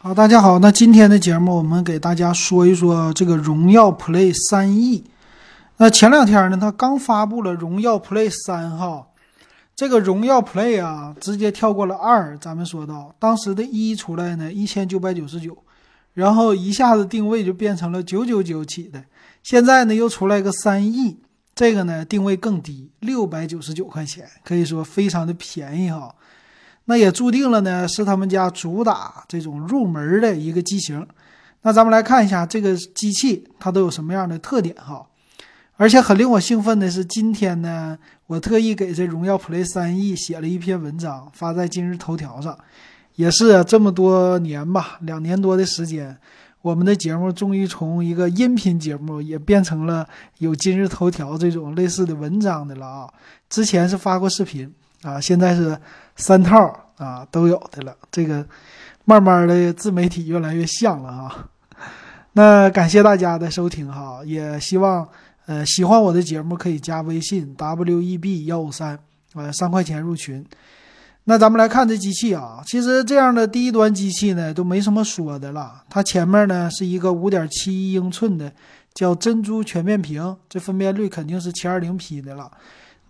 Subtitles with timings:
[0.00, 5.02] 好，大家好，那今天的节目我们给大家说一说这个荣耀 Play 三 E。
[5.78, 9.08] 那前两天呢，它刚发布了荣耀 Play 三哈，
[9.74, 12.38] 这个荣耀 Play 啊，直接跳过了二。
[12.38, 15.58] 咱们说到当时的一出来呢，一千九百九十九，
[16.14, 19.02] 然后一下子定位就变成了九九九起的。
[19.42, 21.18] 现在呢，又出来个三 E，
[21.56, 26.14] 这个呢定位更低，六百九十九块钱，可以说非常的便宜哈。
[26.90, 31.06] 那也注定了呢，是他们家主打这种入门的一个机型。
[31.60, 35.04] 那咱们来看一下这个机器，它都有什么样的特点哈？
[35.76, 42.58] 而且很令我兴奋的是，今天呢，我特意给这荣耀 Play 三 E 写了一篇文章，发在今日头条上。
[43.16, 46.16] 也是这么多年吧，两年多的时间，
[46.62, 53.10] 我们的节目终于从一个音频节目，也变成了有今日头条这种类似的文章的了啊。
[53.50, 55.78] 之前是发过视频啊，现在是。
[56.18, 58.46] 三套啊都有的了，这个
[59.04, 61.48] 慢慢的自媒体越来越像了哈。
[62.32, 65.08] 那感谢大家的收听哈，也希望
[65.46, 68.98] 呃喜欢我的节目可以加微信 w e b 幺五三，
[69.34, 70.44] 呃三块钱入群。
[71.24, 75.82] 那咱们来看这机器啊，其实这样的低端机器呢都没什么说的了。
[75.88, 78.52] 它前面呢是一个五点七一英寸的
[78.94, 82.50] 叫珍珠全面屏，这分辨率肯定是七二零 P 的了。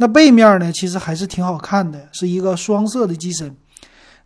[0.01, 3.55] 那背面呢，其实还是挺好看的，是一个双色的机身。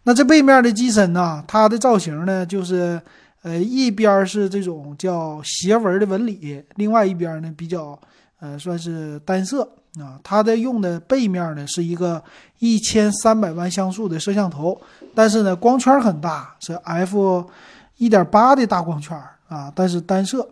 [0.03, 3.01] 那这背面的机身呢，它的造型呢，就是
[3.43, 7.99] 呃一边是这种叫斜纹的纹理，另外一边呢比较
[8.39, 9.63] 呃算是单色
[9.99, 10.21] 啊。
[10.23, 12.23] 它的用的背面呢是一个
[12.59, 14.79] 一千三百万像素的摄像头，
[15.15, 17.51] 但是呢光圈很大，是 f
[17.97, 19.17] 一点八的大光圈
[19.49, 20.47] 啊，但是单色。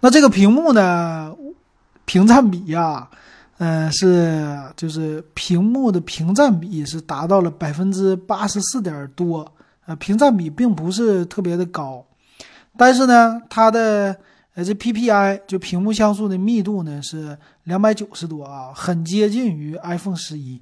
[0.00, 1.32] 那这个屏幕呢，
[2.04, 3.08] 屏占比呀。
[3.62, 9.46] 嗯，是就是屏幕的屏占比是达到了百分之八十四点多，
[9.84, 12.02] 呃，屏占比并不是特别的高，
[12.74, 14.16] 但是呢，它的
[14.54, 20.58] 呃这 PPI 就屏幕像素的密度呢是两百九十多啊，很接近于 iPhone 十一，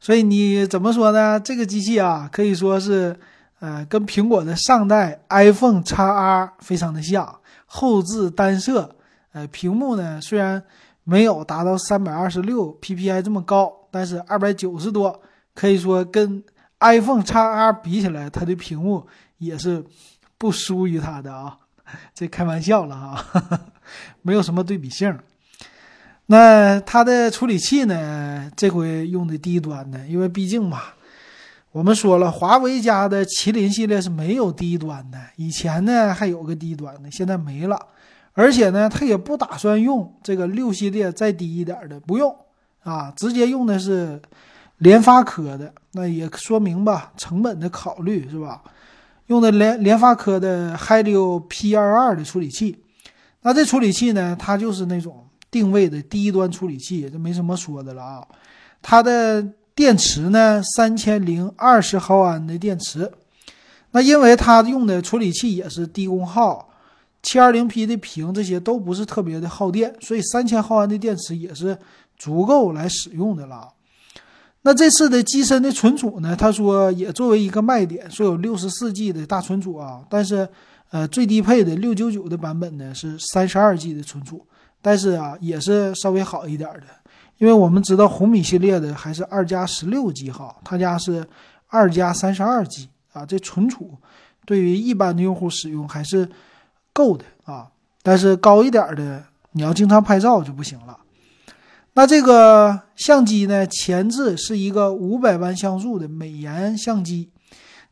[0.00, 1.38] 所以你怎么说呢？
[1.38, 3.16] 这个机器啊，可以说是
[3.60, 7.32] 呃跟苹果的上代 iPhone XR 非常的像，
[7.66, 8.90] 后置单摄，
[9.34, 10.60] 呃，屏幕呢虽然。
[11.10, 15.20] 没有达到三百二十六 PPI 这么高，但是二百九十多，
[15.56, 16.40] 可以说跟
[16.78, 19.04] iPhone XR 比起来，它的屏幕
[19.38, 19.84] 也是
[20.38, 21.58] 不输于它的啊。
[22.14, 23.60] 这开玩笑了哈，
[24.22, 25.18] 没有什么对比性。
[26.26, 28.48] 那它的处理器呢？
[28.56, 30.80] 这回用的低端的，因为毕竟嘛，
[31.72, 37.76] 我们说了，华为家的麒麟系列是没有低端的，以前呢还有个低端的，现在没了。
[38.40, 42.34] 而且呢，他也不打算用这个六系列再低一点的，不用
[42.82, 44.18] 啊，直接用的是
[44.78, 45.70] 联发科的。
[45.92, 48.62] 那也说明吧，成本的考虑是吧？
[49.26, 52.82] 用的联联发科的 Helio P22 的处理器。
[53.42, 58.26] 那这处理器呢，它就是那种定位的低端处理器，这没什么说的了啊。
[58.80, 63.12] 它的电池呢，三千零二十毫安的电池。
[63.90, 66.69] 那因为它用的处理器也是低功耗。
[67.22, 71.76] 七二零 P 的屏这些都不是特别的耗电，所以三千毫安的电池也是
[72.16, 73.68] 足够来使用的了。
[74.62, 76.34] 那这次的机身的存储呢？
[76.34, 80.48] 他说也作为一个卖点，说有六十四 G 的大存储啊，但是
[80.90, 84.46] 呃最低配的六九九的版本呢是三十二 G 的存储，
[84.80, 86.86] 但是啊也是稍微好一点的，
[87.38, 91.26] 因为我们知道红米系列的还是二加十六 G 哈，他家是
[91.68, 93.94] 二加三十二 G 啊，这存储
[94.46, 96.26] 对于一般的用户使用还是。
[97.00, 97.66] 够的啊，
[98.02, 100.98] 但是高一点的，你要经常拍照就不行了。
[101.94, 107.30] 那这个相机呢，前置是一个五百万像素的美颜相机。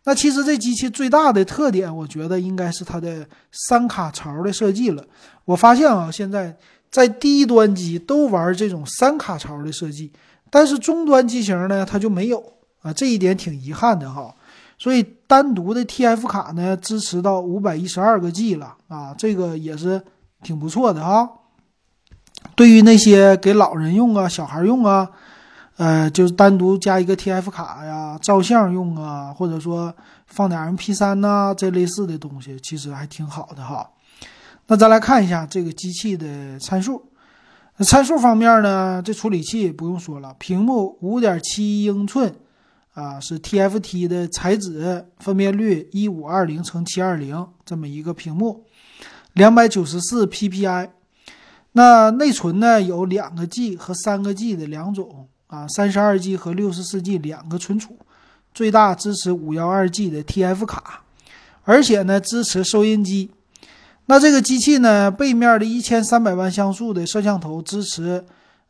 [0.04, 5.02] 那其实这机器最大的特点，我觉得应该是它的三卡槽的设计了。
[5.46, 6.54] 我发现啊，现在
[6.90, 10.12] 在低端机都玩这种三卡槽的设计，
[10.50, 12.42] 但是中端机型呢，它就没有
[12.82, 14.34] 啊，这一点挺遗憾的哈。
[14.78, 20.00] 所以单独的 TF 卡呢，支持到五百一十二个 G 了啊，这个也是
[20.42, 21.28] 挺不错的哈。
[22.54, 25.10] 对于那些给老人用啊、小孩用啊，
[25.76, 29.92] 呃，就是单独加一个 TF 卡呀，照相用啊，或者说
[30.26, 33.90] 放点 MP3 呐，这类似的东西，其实还挺好的哈。
[34.68, 37.02] 那咱来看一下这个机器的参数。
[37.80, 42.32] 参数方面呢，这处理器不用说了，屏幕五点七英寸。
[42.98, 48.64] 啊，是 TFT 的材质，分辨率一五二零乘七二零这么一个屏幕，
[49.34, 50.90] 两百九十四 PPI。
[51.72, 57.96] 那内存呢有两个 G 和三个 G 的两种啊，三十二 G 和六十四 G 两个存储，
[58.52, 61.04] 最大支持五幺二 G 的 TF 卡。
[61.62, 63.30] 而且呢支持收音机。
[64.06, 68.24] 那这个机器呢，背面的一千三百万像素的摄像头支持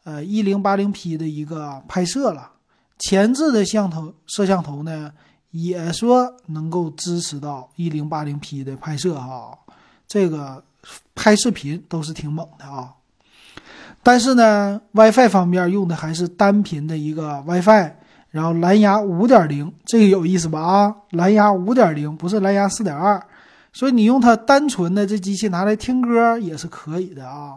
[0.05, 2.51] 呃一零八零 P 的一个拍摄了，
[2.99, 5.13] 前置的像头摄像头呢
[5.51, 9.57] 也说能够支持到一零八零 P 的拍摄哈，
[10.07, 10.63] 这个
[11.15, 12.93] 拍视频都是挺猛的啊。
[14.03, 17.93] 但是呢，WiFi 方面用的还是单频的一个 WiFi，
[18.31, 20.61] 然后蓝牙五点零，这个有意思吧？
[20.61, 23.21] 啊，蓝牙五点零不是蓝牙四点二，
[23.73, 27.55] 所以你用它单纯的这机器拿来听歌也是可以的啊。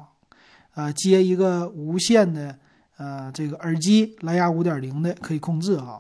[0.74, 2.58] 呃，接一个无线的
[3.02, 6.00] 呃这个耳机，蓝牙五点零的可以控制啊。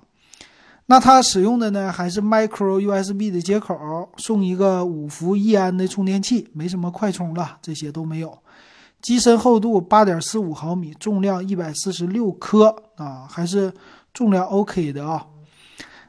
[0.86, 8.38] 那它使用的呢还是 Micro USB 的接口，送一个五伏一安的充电器，没什么快充了，这些都没有。
[9.02, 13.74] 机身厚度八点四五毫米，重量一百四十六克啊，还是
[14.14, 15.26] 重量 OK 的啊。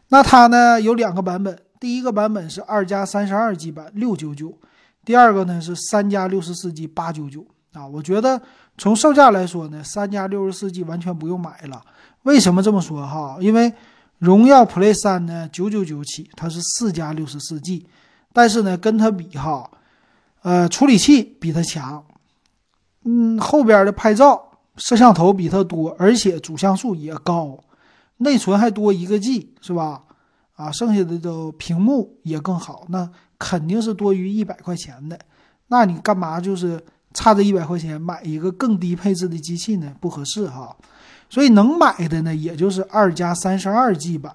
[0.08, 4.58] 那它呢有两个版本，第一个版本是二加三十二 G 版六九九，
[5.06, 7.86] 第二个呢是三加六十四 G 八九九啊。
[7.86, 8.40] 我觉得
[8.78, 11.82] 从售价来说呢，三加六十四 G 完全不用买了。
[12.22, 13.36] 为什么这么说哈？
[13.40, 13.72] 因为
[14.18, 17.86] 荣耀 Play 三呢九九九起，它是四加六十四 G，
[18.32, 19.70] 但是呢跟它比哈，
[20.42, 22.04] 呃处理器比它强。
[23.04, 24.40] 嗯，后边的拍照
[24.76, 27.58] 摄像头比它多，而且主像素也高，
[28.18, 30.02] 内存还多一个 G，是吧？
[30.54, 35.18] 啊，剩下的都屏幕也更好，那肯定是多于一百块钱的。
[35.66, 36.80] 那你干嘛就是
[37.14, 39.94] 差这一百块钱买一个更低配置的机器呢？
[40.00, 40.76] 不合适哈。
[41.28, 44.32] 所以能买的呢，也就是二加三十二 G 版。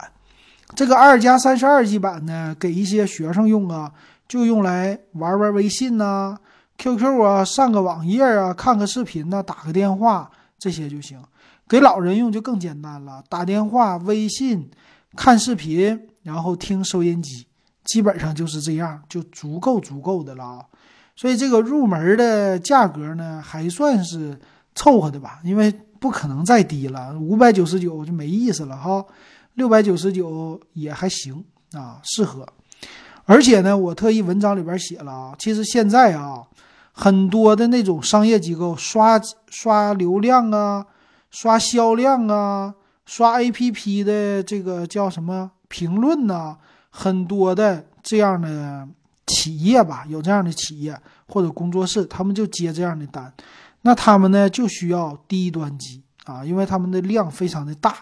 [0.76, 3.92] 这个二加三十二 G 版呢，给一些学生用啊，
[4.28, 6.38] 就用来玩玩微信呐。
[6.78, 10.30] QQ 啊，上个网页啊，看个视频呐，打个电话
[10.60, 11.20] 这些就行。
[11.68, 14.70] 给老人用就更简单了，打电话、微信、
[15.16, 17.48] 看视频，然后听收音机，
[17.84, 20.66] 基本上就是这样，就足够足够的了。
[21.18, 24.40] 所以这个入门的价格呢，还算是
[24.74, 25.70] 凑合的吧，因为
[26.00, 29.06] 不可能再低了，五百九十九就没意思了哈，
[29.56, 31.44] 六百九十九也还行
[31.74, 32.48] 啊，适合。
[33.26, 36.44] 而且呢，我特意文章里边写了啊，其实现在啊。
[37.00, 39.22] 很多的那种商业机构刷
[39.52, 40.84] 刷流量啊，
[41.30, 42.74] 刷销量啊，
[43.06, 46.58] 刷 APP 的这个叫什么评论呐？
[46.90, 48.88] 很多的这样的
[49.28, 53.32] 企业吧，有这样的企业或者工作室，他们就接这样的单。
[53.84, 57.98] 那他们呢就需要低端机啊，因为他们的量非常的大。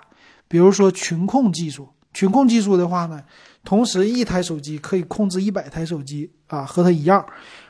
[0.48, 3.22] 比如说群控技术，群控技术的话呢，
[3.64, 7.26] 同时一台手机可以控制一百台手机啊，和它一样。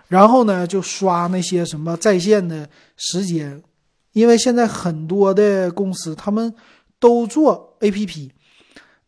[0.08, 3.64] 然后呢，就刷那些什么在线的时间，
[4.12, 6.54] 因为现在很多的公司他们
[7.00, 8.30] 都做 APP，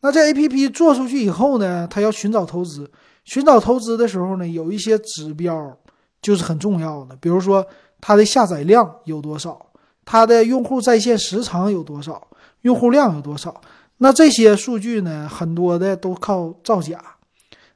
[0.02, 2.90] 那这 APP 做出去以后呢，他要寻找投资，
[3.28, 5.78] 寻找投资的时候呢，有一些指标
[6.22, 7.66] 就是很重要的，比如说
[8.00, 9.64] 它的下载量有多少，
[10.06, 12.26] 它的用户在线时长有多少，
[12.62, 13.60] 用户量有多少，
[13.98, 17.04] 那这些数据呢，很多的都靠造假。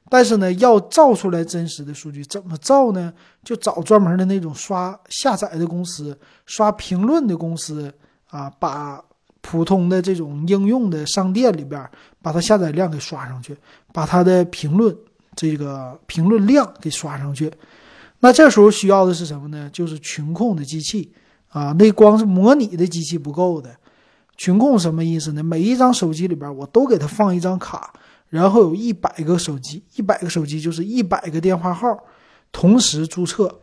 [0.08, 3.12] 但是呢，要造出来真实的数据，怎么造呢？
[3.44, 7.92] 就找专门的那种刷下载的公司、刷评论的公司
[8.30, 9.02] 啊，把
[9.42, 11.86] 普通的这种应用的商店里边，
[12.22, 13.54] 把它下载量给刷上去，
[13.92, 14.94] 把它的评论
[15.34, 17.52] 这个评论量给刷上去。
[18.20, 19.68] 那这时候需要的是什么呢？
[19.72, 21.12] 就是群控的机器
[21.48, 23.74] 啊，那光是模拟的机器不够的。
[24.36, 25.42] 群控什么意思呢？
[25.42, 27.92] 每一张手机里边，我都给它放一张卡。
[28.28, 31.86] 然后有一百个手机，一百个手机就是一百个电话号，
[32.50, 33.60] 同时注册，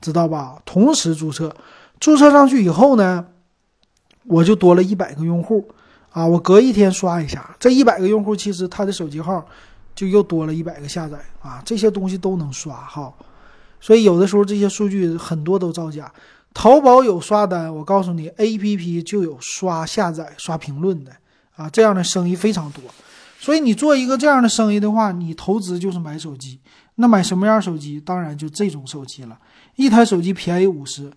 [0.00, 0.62] 知道吧？
[0.64, 1.54] 同时注册，
[2.00, 3.26] 注册上去以后呢，
[4.24, 5.68] 我就多了一百个用户
[6.08, 6.26] 啊！
[6.26, 9.46] 我隔一天刷一下，这一百个用户其实他的手机号
[9.94, 11.62] 就又多了一百个下载啊！
[11.64, 13.12] 这些东西都能刷哈，
[13.80, 16.12] 所以有的时候这些数据很多都造假。
[16.54, 21.10] 淘宝有刷单，我告诉你，APP 就有刷下载、刷评论的
[21.56, 22.82] 啊，这样的生意非常多。
[23.38, 26.60] 所以你做一个这样的生意的话，你投资就是买手机。
[26.96, 27.98] 那买什么样手机？
[28.00, 29.38] 当然就这种手机了。
[29.76, 31.10] 一台手机便宜五十，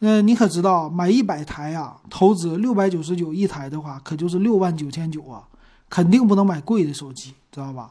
[0.00, 1.96] 那你可知道买一百台啊？
[2.10, 5.42] 投资六百九十九一台的话，可就是六万九千九啊！
[5.88, 7.90] 肯定不能买贵的手机，知道吧？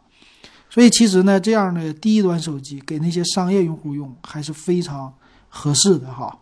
[0.74, 5.14] 所以其实呢，这样的低端手机给那些商业用户用还是非常
[5.50, 6.40] 合适的哈。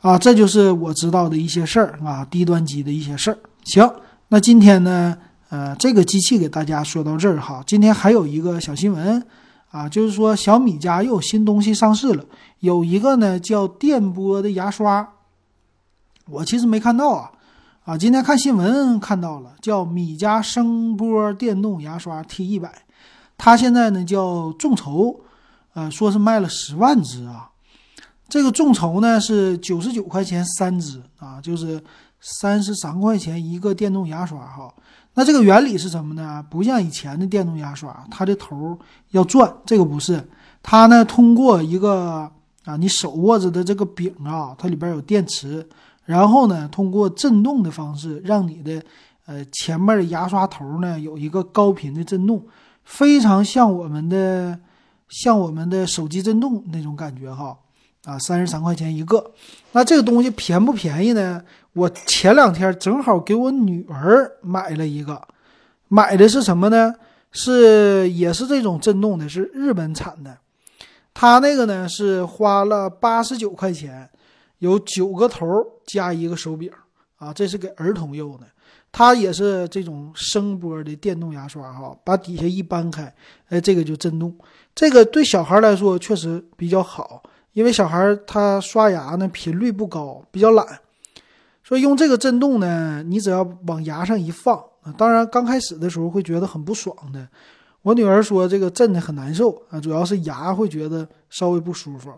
[0.00, 3.38] 啊，这就是我知道的一些事儿啊，低端机的一些事儿。
[3.64, 3.92] 行，
[4.28, 5.18] 那今天呢？
[5.48, 7.62] 呃，这个机器给大家说到这儿哈。
[7.66, 9.24] 今天还有一个小新闻
[9.70, 12.24] 啊，就是说小米家又有新东西上市了，
[12.60, 15.08] 有一个呢叫电波的牙刷。
[16.28, 17.30] 我其实没看到啊，
[17.84, 22.85] 啊，今天看新闻看到了，叫米家声波电动牙刷 T 一百。
[23.36, 25.20] 它现在呢叫众筹，
[25.74, 27.50] 呃，说是卖了十万只啊。
[28.28, 31.80] 这个众筹呢是九十九块钱三只啊，就是
[32.20, 34.72] 三十三块钱一个电动牙刷哈。
[35.14, 36.44] 那这个原理是什么呢？
[36.50, 38.78] 不像以前的电动牙刷，它的头
[39.12, 40.22] 要转，这个不是。
[40.62, 42.30] 它呢通过一个
[42.64, 45.66] 啊，你手握着的这个柄啊，它里边有电池，
[46.04, 48.82] 然后呢通过震动的方式，让你的
[49.26, 52.44] 呃前面的牙刷头呢有一个高频的震动，
[52.86, 54.58] 非常像我们的
[55.10, 57.58] 像我们的手机震动那种感觉哈。
[58.06, 59.32] 啊，三十三块钱一个，
[59.72, 61.42] 那这个东西便不便宜呢？
[61.72, 65.20] 我前两天正好给我女儿买了一个，
[65.88, 66.94] 买的是什么呢？
[67.32, 70.38] 是也是这种震动的，是日本产的。
[71.12, 74.08] 它那个呢是花了八十九块钱，
[74.60, 75.44] 有九个头
[75.84, 76.70] 加一个手柄
[77.16, 78.46] 啊，这是给儿童用的。
[78.98, 83.14] 它也是这种声波的电动牙刷哈，把底下一搬开，
[83.50, 84.34] 哎，这个就震动。
[84.74, 87.22] 这个对小孩来说确实比较好。
[87.52, 90.66] 因为小孩他刷牙呢频率不高，比较懒，
[91.62, 97.28] 所以用这个震动呢，你只要往牙上一放啊，当然刚开始的时候会觉得很不爽的。
[97.82, 102.10] 我女儿说这个震的很难受啊，主要是牙会觉得稍微不舒服。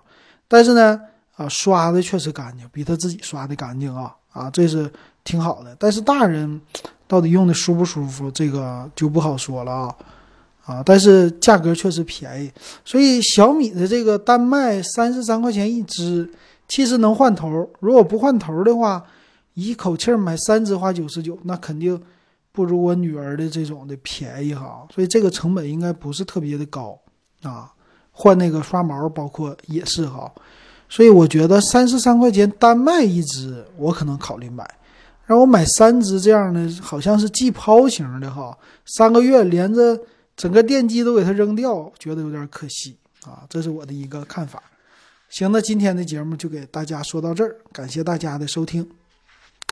[0.47, 1.01] 但是呢，
[1.35, 4.89] 啊刷的确实干净，比他自己刷的干净啊啊，这是
[5.29, 5.77] 挺好的。
[5.79, 6.59] 但是大人
[7.07, 9.95] 到底用的舒不舒服，这个就不好说了啊。
[10.65, 12.51] 啊，但是价格确实便宜，
[12.85, 16.31] 所以小米的这个单卖三十三块钱一只，
[16.67, 17.69] 其实能换头。
[17.81, 19.03] 如果不换头的话，
[19.55, 21.99] 一口气买三只花九十九，那肯定
[22.53, 24.87] 不如我女儿的这种的便宜哈。
[24.95, 26.99] 所以这个成本应该不是特别的高
[27.43, 27.73] 啊。
[28.11, 30.31] 换那个刷毛，包括也是哈。
[30.91, 34.69] 所以我觉得三十三块钱单卖一只，我可能考虑买。
[35.29, 39.97] 让我买三只这样的，好像是季抛型的哈，三个月连着。
[40.39, 44.63] 整个电机都给它扔掉，觉得有点可惜啊，这是我的一个看法。
[45.31, 48.89] 行，那今天的节目就给大家说到这儿，感谢大家的收听。